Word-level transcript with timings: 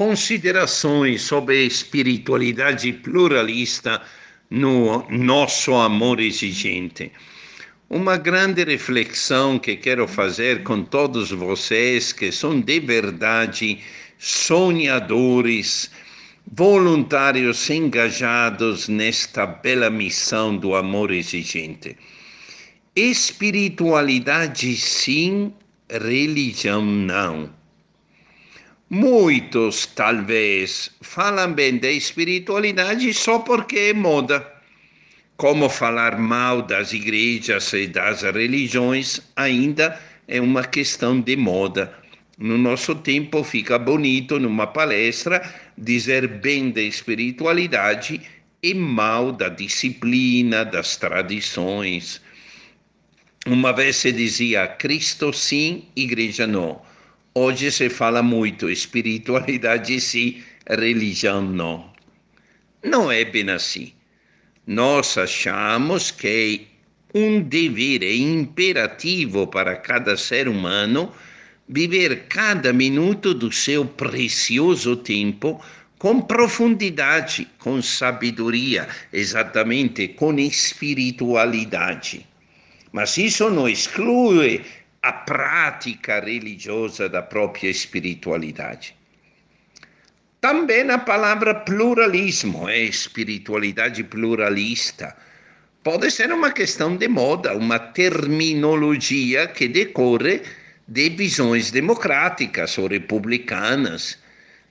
considerações 0.00 1.20
sobre 1.20 1.62
espiritualidade 1.62 2.90
pluralista 2.90 4.00
no 4.48 5.06
nosso 5.10 5.74
amor 5.74 6.18
exigente. 6.20 7.12
Uma 7.90 8.16
grande 8.16 8.64
reflexão 8.64 9.58
que 9.58 9.76
quero 9.76 10.08
fazer 10.08 10.62
com 10.62 10.82
todos 10.84 11.32
vocês 11.32 12.14
que 12.14 12.32
são 12.32 12.62
de 12.62 12.80
verdade 12.80 13.78
sonhadores, 14.16 15.90
voluntários 16.50 17.68
engajados 17.68 18.88
nesta 18.88 19.44
bela 19.44 19.90
missão 19.90 20.56
do 20.56 20.74
amor 20.74 21.10
exigente. 21.10 21.94
Espiritualidade 22.96 24.74
sim, 24.76 25.52
religião 25.90 26.82
não. 26.82 27.59
Muitos, 28.92 29.86
talvez, 29.86 30.90
falam 31.00 31.52
bem 31.52 31.78
da 31.78 31.88
espiritualidade 31.88 33.14
só 33.14 33.38
porque 33.38 33.78
é 33.78 33.94
moda. 33.94 34.44
Como 35.36 35.68
falar 35.68 36.18
mal 36.18 36.60
das 36.60 36.92
igrejas 36.92 37.72
e 37.72 37.86
das 37.86 38.22
religiões 38.22 39.20
ainda 39.36 39.96
é 40.26 40.40
uma 40.40 40.64
questão 40.64 41.20
de 41.20 41.36
moda. 41.36 41.94
No 42.36 42.58
nosso 42.58 42.96
tempo 42.96 43.44
fica 43.44 43.78
bonito 43.78 44.40
numa 44.40 44.66
palestra 44.66 45.40
dizer 45.78 46.26
bem 46.26 46.72
da 46.72 46.82
espiritualidade 46.82 48.20
e 48.60 48.74
mal 48.74 49.30
da 49.30 49.48
disciplina, 49.48 50.64
das 50.64 50.96
tradições. 50.96 52.20
Uma 53.46 53.72
vez 53.72 53.94
se 53.94 54.10
dizia 54.10 54.66
Cristo 54.66 55.32
sim, 55.32 55.84
igreja 55.94 56.44
não. 56.44 56.89
Hoje 57.32 57.70
se 57.70 57.88
fala 57.88 58.24
muito 58.24 58.68
espiritualidade 58.68 59.98
sim, 60.02 60.42
religião 60.68 61.40
não. 61.40 61.92
Não 62.82 63.10
é 63.10 63.24
bem 63.24 63.48
assim. 63.50 63.92
Nós 64.66 65.16
achamos 65.16 66.10
que 66.10 66.66
é 67.14 67.18
um 67.18 67.40
dever 67.40 68.02
é 68.02 68.16
imperativo 68.16 69.46
para 69.46 69.76
cada 69.76 70.16
ser 70.16 70.48
humano 70.48 71.12
viver 71.68 72.26
cada 72.28 72.72
minuto 72.72 73.32
do 73.32 73.52
seu 73.52 73.84
precioso 73.84 74.96
tempo 74.96 75.62
com 75.98 76.20
profundidade, 76.20 77.46
com 77.60 77.80
sabedoria, 77.80 78.88
exatamente 79.12 80.08
com 80.08 80.36
espiritualidade. 80.36 82.26
Mas 82.90 83.16
isso 83.18 83.48
não 83.50 83.68
exclui 83.68 84.62
a 85.02 85.12
prática 85.12 86.20
religiosa 86.20 87.08
da 87.08 87.22
própria 87.22 87.70
espiritualidade. 87.70 88.94
Também 90.42 90.90
a 90.90 90.98
palavra 90.98 91.54
pluralismo 91.54 92.68
é 92.68 92.80
espiritualidade 92.80 94.04
pluralista. 94.04 95.16
Pode 95.82 96.10
ser 96.10 96.30
uma 96.30 96.50
questão 96.50 96.96
de 96.96 97.08
moda, 97.08 97.56
uma 97.56 97.78
terminologia 97.78 99.46
que 99.46 99.68
decorre 99.68 100.42
de 100.86 101.08
visões 101.08 101.70
democráticas 101.70 102.76
ou 102.76 102.86
republicanas, 102.86 104.18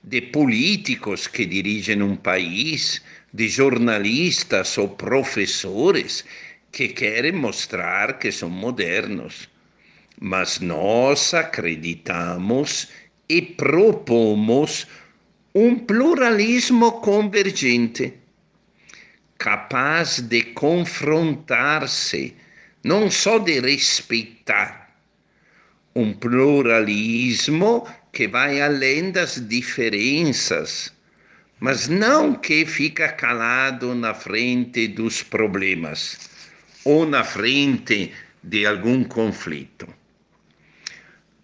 de 0.04 0.20
políticos 0.20 1.26
que 1.26 1.44
dirigem 1.44 2.02
um 2.02 2.14
país, 2.14 3.02
de 3.34 3.48
jornalistas 3.48 4.78
ou 4.78 4.88
professores 4.88 6.24
que 6.70 6.88
querem 6.88 7.32
mostrar 7.32 8.18
que 8.18 8.30
são 8.30 8.48
modernos 8.48 9.48
mas 10.20 10.60
nós 10.60 11.32
acreditamos 11.32 12.88
e 13.26 13.40
propomos 13.40 14.86
um 15.54 15.78
pluralismo 15.78 17.00
convergente, 17.00 18.12
capaz 19.38 20.20
de 20.20 20.42
confrontar-se, 20.42 22.36
não 22.84 23.10
só 23.10 23.38
de 23.38 23.60
respeitar. 23.60 24.94
Um 25.96 26.12
pluralismo 26.12 27.88
que 28.12 28.28
vai 28.28 28.60
além 28.60 29.10
das 29.10 29.48
diferenças, 29.48 30.92
mas 31.58 31.88
não 31.88 32.34
que 32.34 32.64
fica 32.66 33.08
calado 33.08 33.94
na 33.94 34.14
frente 34.14 34.86
dos 34.86 35.22
problemas 35.22 36.30
ou 36.84 37.06
na 37.06 37.24
frente 37.24 38.12
de 38.42 38.66
algum 38.66 39.02
conflito. 39.02 39.99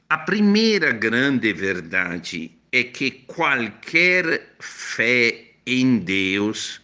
A 0.09 0.19
primeira 0.19 0.93
grande 0.93 1.53
verdade 1.53 2.53
é 2.71 2.84
que 2.84 3.11
qualquer 3.27 4.55
fé 4.61 5.47
em 5.67 5.99
Deus 5.99 6.81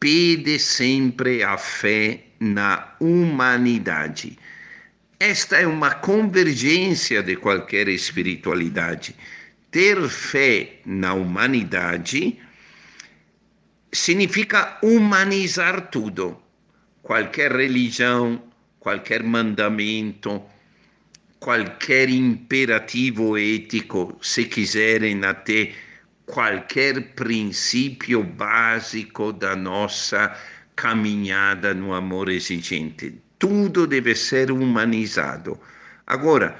pede 0.00 0.58
sempre 0.58 1.44
a 1.44 1.56
fé 1.56 2.24
na 2.40 2.92
humanidade. 2.98 4.36
Esta 5.20 5.58
é 5.58 5.66
uma 5.66 5.94
convergência 5.94 7.22
de 7.22 7.36
qualquer 7.36 7.86
espiritualidade. 7.86 9.14
Ter 9.70 10.08
fé 10.08 10.80
na 10.84 11.14
humanidade 11.14 12.36
significa 13.92 14.76
humanizar 14.82 15.88
tudo. 15.88 16.36
Qualquer 17.00 17.52
religião, 17.52 18.42
qualquer 18.80 19.22
mandamento, 19.22 20.42
qualquer 21.44 22.08
imperativo 22.08 23.36
ético, 23.36 24.16
se 24.22 24.46
quiserem 24.46 25.22
até 25.26 25.74
qualquer 26.24 27.12
princípio 27.14 28.22
básico 28.22 29.30
da 29.30 29.54
nossa 29.54 30.34
caminhada 30.74 31.74
no 31.74 31.92
amor 31.92 32.30
exigente. 32.30 33.20
Tudo 33.38 33.86
deve 33.86 34.14
ser 34.14 34.50
humanizado. 34.50 35.60
Agora, 36.06 36.58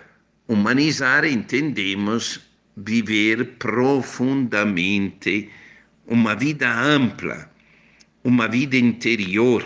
humanizar 0.49 1.25
entendemos 1.25 2.43
viver 2.77 3.57
profundamente 3.57 5.49
uma 6.07 6.37
vida 6.37 6.71
ampla, 6.71 7.51
uma 8.23 8.47
vida 8.47 8.77
interior. 8.77 9.65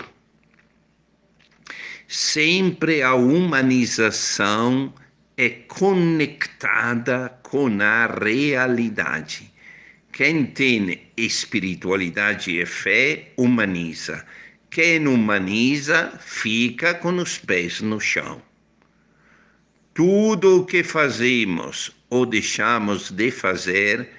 Sempre 2.07 3.03
a 3.03 3.17
humanização 3.17 4.95
é 5.38 5.50
conectada 5.69 7.28
com 7.44 7.81
a 7.81 8.09
realidade. 8.09 9.49
Quem 10.10 10.44
tem 10.47 11.00
espiritualidade 11.16 12.60
e 12.60 12.66
fé 12.66 13.31
humaniza. 13.37 14.27
Quem 14.69 15.06
humaniza 15.06 16.12
fica 16.19 16.93
com 16.93 17.16
os 17.19 17.38
pés 17.38 17.81
no 17.81 18.00
chão. 18.00 18.43
Tudo 19.94 20.62
o 20.62 20.66
que 20.66 20.82
fazemos 20.82 21.93
ou 22.10 22.27
deixamos 22.27 23.12
de 23.12 23.31
fazer 23.31 24.10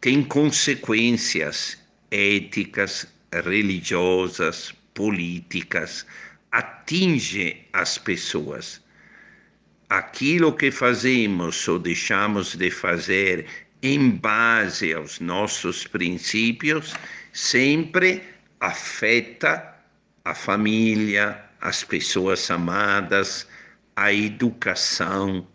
tem 0.00 0.22
consequências 0.22 1.76
éticas, 2.08 3.04
religiosas, 3.32 4.72
políticas, 4.94 6.06
atinge 6.52 7.66
as 7.72 7.98
pessoas 7.98 8.80
aquilo 9.90 10.52
que 10.52 10.70
fazemos 10.70 11.66
ou 11.66 11.76
deixamos 11.76 12.54
de 12.54 12.70
fazer 12.70 13.44
em 13.82 14.10
base 14.10 14.92
aos 14.94 15.18
nossos 15.18 15.84
princípios 15.84 16.94
sempre 17.32 18.22
afeta 18.60 19.74
a 20.24 20.32
família, 20.32 21.42
as 21.60 21.82
pessoas 21.82 22.48
amadas, 22.52 23.48
a 23.96 24.12
educação. 24.12 25.46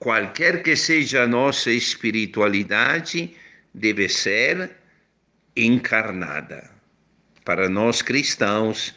Qualquer 0.00 0.64
que 0.64 0.74
seja 0.74 1.22
a 1.22 1.28
nossa 1.28 1.70
espiritualidade, 1.70 3.32
deve 3.72 4.08
ser 4.08 4.72
encarnada. 5.54 6.68
Para 7.44 7.68
nós 7.68 8.02
cristãos, 8.02 8.94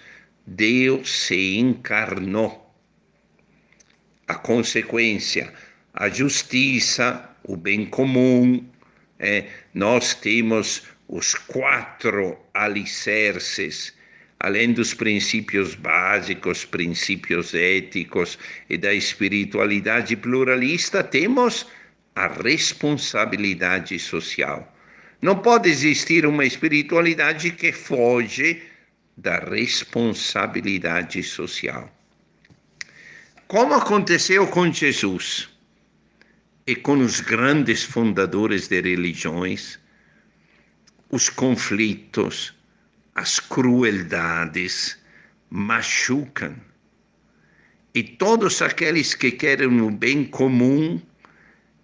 Deus 0.48 1.28
se 1.28 1.58
encarnou 1.58 2.63
a 4.28 4.36
consequência, 4.36 5.54
a 5.94 6.10
justiça, 6.10 7.30
o 7.44 7.56
bem 7.56 7.86
comum. 7.86 8.66
É, 9.20 9.46
nós 9.74 10.14
temos 10.14 10.84
os 11.08 11.34
quatro 11.34 12.38
alicerces, 12.54 13.94
além 14.40 14.74
dos 14.74 14.94
princípios 14.94 15.76
básicos, 15.76 16.66
princípios 16.66 17.54
éticos 17.54 18.38
e 18.70 18.78
da 18.78 18.94
espiritualidade 18.94 20.16
pluralista, 20.16 21.04
temos 21.04 21.68
a 22.16 22.28
responsabilidade 22.28 23.98
social. 24.00 24.70
Não 25.22 25.38
pode 25.38 25.70
existir 25.70 26.26
uma 26.26 26.46
espiritualidade 26.46 27.52
que 27.52 27.72
foge 27.72 28.62
da 29.16 29.38
responsabilidade 29.38 31.24
social 31.24 31.90
como 33.54 33.76
aconteceu 33.76 34.48
com 34.48 34.72
Jesus. 34.72 35.48
e 36.66 36.76
com 36.76 36.98
os 36.98 37.20
grandes 37.20 37.84
fundadores 37.84 38.68
de 38.68 38.82
religiões, 38.82 39.78
os 41.12 41.30
conflitos, 41.30 42.52
as 43.14 43.40
crueldades 43.40 44.98
machucam. 45.52 46.56
E 47.94 48.02
todos 48.02 48.60
aqueles 48.60 49.14
que 49.14 49.30
querem 49.30 49.82
o 49.82 49.92
bem 49.92 50.26
comum, 50.26 51.00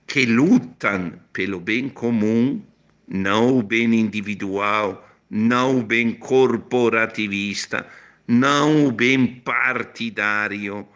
que 0.08 0.26
lutam 0.26 1.22
pelo 1.34 1.60
bem 1.60 1.88
comum, 1.88 2.64
não 3.08 3.60
o 3.60 3.62
bem 3.62 3.94
individual, 3.94 5.08
não 5.30 5.82
o 5.82 5.84
bem 5.84 6.14
corporativista, 6.14 7.86
não 8.28 8.88
o 8.88 8.92
bem 8.92 9.28
partidário, 9.28 10.88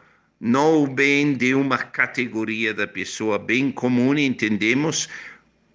não 0.43 0.83
o 0.83 0.87
bem 0.87 1.35
de 1.35 1.55
uma 1.55 1.77
categoria 1.77 2.73
da 2.73 2.85
pessoa, 2.85 3.39
bem 3.39 3.71
comum, 3.71 4.13
entendemos 4.17 5.07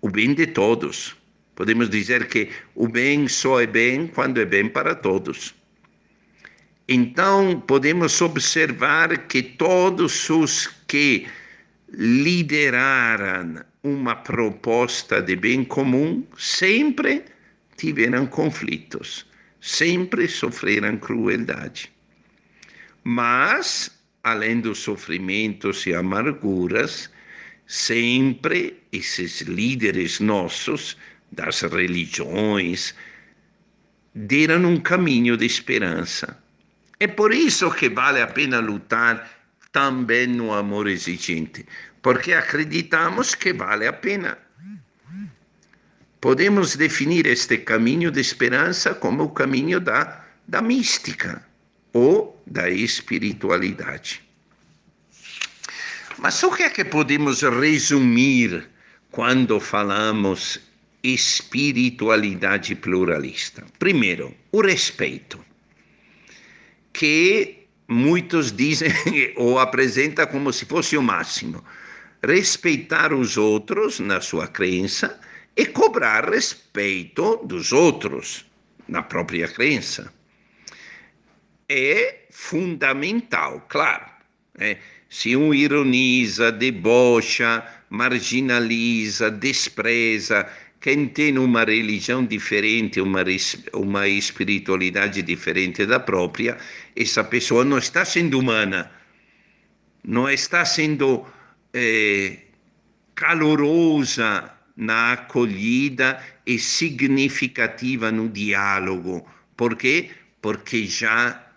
o 0.03 0.11
bem 0.11 0.35
de 0.35 0.47
todos. 0.47 1.17
Podemos 1.55 1.89
dizer 1.89 2.29
que 2.29 2.51
o 2.75 2.87
bem 2.87 3.27
só 3.29 3.63
é 3.63 3.67
bem 3.67 4.07
quando 4.07 4.39
é 4.39 4.45
bem 4.45 4.69
para 4.69 4.95
todos. 4.95 5.55
Então, 6.87 7.59
podemos 7.67 8.21
observar 8.21 9.27
que 9.27 9.43
todos 9.43 10.29
os 10.29 10.67
que 10.87 11.27
lideraram 11.89 13.65
uma 13.83 14.17
proposta 14.17 15.23
de 15.23 15.35
bem 15.35 15.65
comum 15.65 16.27
sempre 16.37 17.25
tiveram 17.79 18.27
conflitos, 18.27 19.25
sempre 19.63 20.29
sofreram 20.29 20.99
crueldade. 20.99 21.91
Mas, 23.03 23.98
além 24.31 24.61
dos 24.61 24.79
sofrimentos 24.79 25.87
e 25.87 25.95
amarguras, 25.95 27.11
sempre 27.67 28.83
esses 28.93 29.43
líderes 29.43 30.21
nossos 30.21 30.97
das 31.33 31.61
religiões 31.63 32.95
deram 34.15 34.65
um 34.65 34.81
caminho 34.81 35.37
de 35.37 35.47
esperança. 35.47 36.43
É 36.99 37.07
por 37.07 37.33
isso 37.33 37.71
que 37.71 37.89
vale 37.89 38.21
a 38.21 38.27
pena 38.27 38.59
lutar 38.59 39.31
também 39.71 40.27
no 40.27 40.53
amor 40.53 40.89
exigente, 40.89 41.65
porque 42.03 42.33
acreditamos 42.33 43.35
que 43.35 43.53
vale 43.53 43.87
a 43.87 43.93
pena. 43.93 44.39
Podemos 46.21 46.75
definir 46.75 47.27
este 47.27 47.59
caminho 47.59 48.11
de 48.11 48.21
esperança 48.21 48.95
como 48.95 49.25
o 49.25 49.31
caminho 49.31 49.79
da, 49.79 50.25
da 50.49 50.61
mística 50.61 51.47
ou 51.93 52.28
da 52.51 52.69
espiritualidade. 52.71 54.23
Mas 56.19 56.43
o 56.43 56.51
que 56.51 56.65
é 56.65 56.71
que 56.71 56.85
podemos 56.85 57.43
resumir 57.43 58.69
quando 59.11 59.61
falamos 59.61 60.61
espiritualidade 61.03 62.75
pluralista? 62.75 63.65
Primeiro, 63.79 64.35
o 64.51 64.61
respeito, 64.61 65.45
que 66.93 67.67
muitos 67.87 68.51
dizem 68.51 68.93
ou 69.37 69.59
apresenta 69.59 70.27
como 70.27 70.53
se 70.53 70.65
fosse 70.65 70.97
o 70.97 71.03
máximo. 71.03 71.65
Respeitar 72.27 73.13
os 73.13 73.37
outros 73.37 74.01
na 74.01 74.21
sua 74.21 74.49
crença 74.49 75.21
e 75.57 75.67
cobrar 75.67 76.29
respeito 76.29 77.37
dos 77.45 77.73
outros 77.73 78.45
na 78.89 79.03
própria 79.03 79.47
crença. 79.47 80.13
É 81.69 82.27
fundamental, 82.31 83.65
claro. 83.69 84.07
Né? 84.59 84.79
Se 85.11 85.37
um 85.37 85.53
ironiza, 85.53 86.51
debocha, 86.51 87.65
marginaliza, 87.91 89.31
despreza 89.31 90.49
quem 90.81 91.09
tem 91.09 91.39
uma 91.39 91.65
religião 91.65 92.25
diferente, 92.25 93.01
uma, 93.01 93.25
uma 93.73 94.07
espiritualidade 94.07 95.23
diferente 95.23 95.85
da 95.85 95.99
própria, 95.99 96.57
essa 96.95 97.25
pessoa 97.25 97.65
não 97.65 97.79
está 97.79 98.05
sendo 98.05 98.39
humana, 98.39 98.91
não 100.05 100.29
está 100.31 100.65
sendo 100.65 101.27
eh, 101.75 102.39
calorosa 103.15 104.53
na 104.77 105.15
acolhida 105.15 106.23
e 106.47 106.59
significativa 106.59 108.13
no 108.13 108.29
diálogo. 108.29 109.27
Por 109.57 109.75
quê? 109.75 110.11
Porque 110.41 110.87
já 110.87 111.48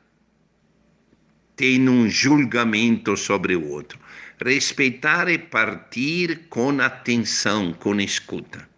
tem 1.61 1.87
um 1.87 2.09
julgamento 2.09 3.15
sobre 3.15 3.55
o 3.55 3.69
outro. 3.69 3.99
Respeitar 4.43 5.29
e 5.29 5.37
partir 5.37 6.47
com 6.49 6.81
atenção, 6.81 7.71
com 7.73 8.01
escuta 8.01 8.71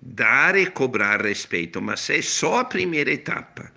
dar 0.00 0.56
e 0.56 0.66
cobrar 0.66 1.20
respeito, 1.20 1.82
mas 1.82 2.08
é 2.08 2.22
só 2.22 2.60
a 2.60 2.64
primeira 2.64 3.12
etapa. 3.12 3.70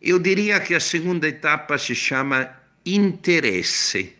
Eu 0.00 0.18
diria 0.18 0.60
que 0.60 0.74
a 0.74 0.80
segunda 0.80 1.26
etapa 1.26 1.78
se 1.78 1.94
chama 1.94 2.48
interesse. 2.84 4.12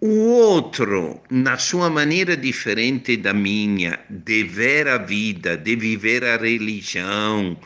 O 0.00 0.08
outro, 0.08 1.22
na 1.30 1.56
sua 1.56 1.88
maneira 1.88 2.36
diferente 2.36 3.16
da 3.16 3.32
minha, 3.32 3.98
de 4.10 4.44
ver 4.44 4.88
a 4.88 4.98
vida, 4.98 5.56
de 5.56 5.74
viver 5.74 6.24
a 6.24 6.36
religião, 6.36 7.56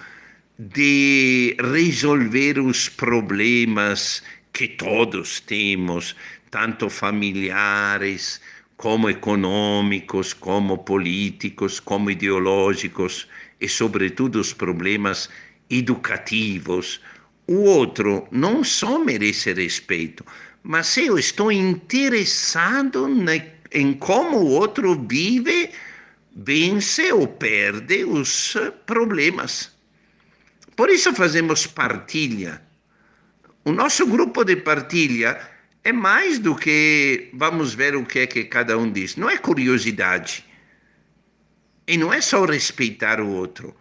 de 0.68 1.56
resolver 1.58 2.58
os 2.58 2.88
problemas 2.88 4.22
que 4.52 4.68
todos 4.68 5.40
temos, 5.40 6.14
tanto 6.50 6.88
familiares, 6.88 8.40
como 8.76 9.10
econômicos, 9.10 10.32
como 10.32 10.78
políticos, 10.78 11.80
como 11.80 12.10
ideológicos 12.10 13.26
e, 13.60 13.68
sobretudo, 13.68 14.38
os 14.38 14.52
problemas 14.52 15.28
educativos. 15.68 17.00
O 17.48 17.64
outro 17.64 18.28
não 18.30 18.62
só 18.62 18.98
merece 18.98 19.52
respeito, 19.52 20.24
mas 20.62 20.96
eu 20.96 21.18
estou 21.18 21.50
interessado 21.50 23.08
em 23.72 23.94
como 23.94 24.36
o 24.38 24.50
outro 24.50 24.94
vive, 25.08 25.70
vence 26.36 27.12
ou 27.12 27.26
perde 27.26 28.04
os 28.04 28.56
problemas. 28.86 29.71
Por 30.76 30.88
isso 30.90 31.14
fazemos 31.14 31.66
partilha. 31.66 32.62
O 33.64 33.72
nosso 33.72 34.06
grupo 34.06 34.44
de 34.44 34.56
partilha 34.56 35.38
é 35.84 35.92
mais 35.92 36.38
do 36.38 36.54
que 36.56 37.28
vamos 37.34 37.74
ver 37.74 37.94
o 37.94 38.04
que 38.04 38.20
é 38.20 38.26
que 38.26 38.44
cada 38.44 38.76
um 38.78 38.90
diz. 38.90 39.16
Não 39.16 39.28
é 39.28 39.36
curiosidade. 39.36 40.44
E 41.86 41.96
não 41.96 42.12
é 42.12 42.20
só 42.20 42.44
respeitar 42.44 43.20
o 43.20 43.28
outro. 43.28 43.74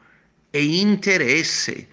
É 0.52 0.62
interesse. 0.62 1.88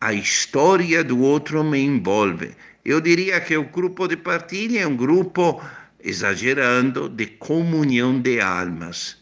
A 0.00 0.12
história 0.12 1.02
do 1.04 1.20
outro 1.20 1.62
me 1.62 1.80
envolve. 1.80 2.54
Eu 2.84 3.00
diria 3.00 3.40
que 3.40 3.56
o 3.56 3.64
grupo 3.64 4.08
de 4.08 4.16
partilha 4.16 4.80
é 4.80 4.86
um 4.86 4.96
grupo, 4.96 5.62
exagerando, 6.02 7.08
de 7.08 7.26
comunhão 7.26 8.20
de 8.20 8.40
almas, 8.40 9.19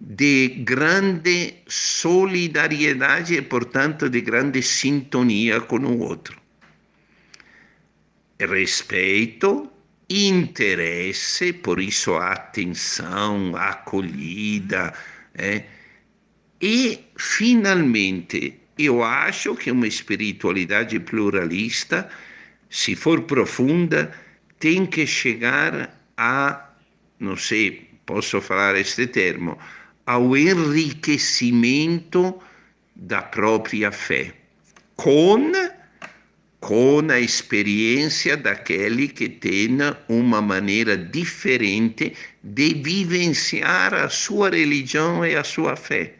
de 0.00 0.48
grande 0.64 1.54
solidariedade 1.66 3.34
e, 3.34 3.42
portanto, 3.42 4.08
de 4.08 4.20
grande 4.20 4.62
sintonia 4.62 5.60
com 5.60 5.78
o 5.78 5.98
outro 6.00 6.48
respeito, 8.46 9.70
interesse, 10.08 11.52
por 11.52 11.80
isso 11.80 12.14
atenção, 12.14 13.54
acolhida. 13.56 14.94
É? 15.34 15.64
E, 16.60 16.98
finalmente, 17.16 18.58
eu 18.78 19.02
acho 19.02 19.54
que 19.56 19.70
uma 19.70 19.86
espiritualidade 19.86 20.98
pluralista, 21.00 22.08
se 22.70 22.94
for 22.94 23.22
profunda, 23.22 24.12
tem 24.58 24.86
que 24.86 25.06
chegar 25.06 25.94
a, 26.16 26.70
não 27.18 27.36
sei, 27.36 27.88
posso 28.06 28.40
falar 28.40 28.76
este 28.76 29.06
termo, 29.06 29.58
ao 30.08 30.34
enriquecimento 30.34 32.40
da 32.96 33.20
própria 33.20 33.92
fé, 33.92 34.32
com 34.96 35.52
com 36.60 37.06
a 37.10 37.20
experiência 37.20 38.34
daquele 38.34 39.06
que 39.06 39.28
tenha 39.28 39.98
uma 40.08 40.40
maneira 40.40 40.96
diferente 40.96 42.14
de 42.42 42.72
vivenciar 42.72 43.92
a 43.92 44.08
sua 44.08 44.48
religião 44.48 45.26
e 45.26 45.36
a 45.36 45.44
sua 45.44 45.76
fé. 45.76 46.14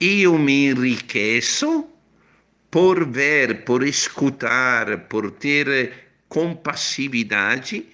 Eu 0.00 0.38
me 0.38 0.68
enriqueço 0.68 1.88
por 2.70 3.04
ver, 3.04 3.64
por 3.64 3.82
escutar, 3.82 4.96
por 5.08 5.32
ter 5.32 5.92
compassividade 6.28 7.84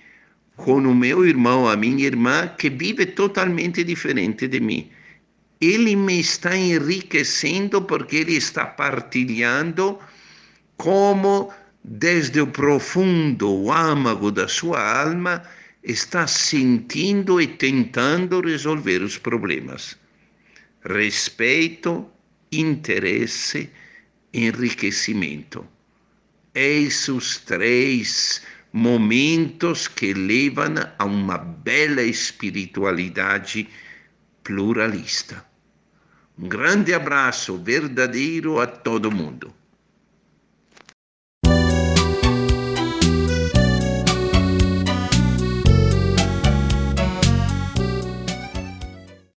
com 0.56 0.78
o 0.78 0.94
meu 0.94 1.26
irmão, 1.26 1.68
a 1.68 1.76
minha 1.76 2.06
irmã, 2.06 2.48
que 2.48 2.68
vive 2.68 3.06
totalmente 3.06 3.82
diferente 3.82 4.46
de 4.46 4.60
mim. 4.60 4.90
Ele 5.60 5.94
me 5.96 6.20
está 6.20 6.56
enriquecendo 6.56 7.82
porque 7.82 8.16
ele 8.16 8.34
está 8.34 8.66
partilhando 8.66 9.98
como 10.76 11.52
desde 11.84 12.40
o 12.40 12.46
profundo 12.46 13.70
âmago 13.70 14.30
da 14.30 14.48
sua 14.48 15.02
alma 15.02 15.42
está 15.82 16.26
sentindo 16.26 17.40
e 17.40 17.46
tentando 17.46 18.40
resolver 18.40 19.02
os 19.02 19.18
problemas. 19.18 19.96
Respeito, 20.84 22.08
interesse, 22.50 23.70
enriquecimento. 24.32 25.66
Esses 26.54 27.38
três 27.38 28.42
momentos 28.72 29.86
que 29.86 30.14
levam 30.14 30.74
a 30.98 31.04
uma 31.04 31.36
bela 31.36 32.02
espiritualidade 32.02 33.68
pluralista. 34.42 35.44
Um 36.38 36.48
grande 36.48 36.94
abraço 36.94 37.58
verdadeiro 37.58 38.58
a 38.58 38.66
todo 38.66 39.10
mundo. 39.10 39.52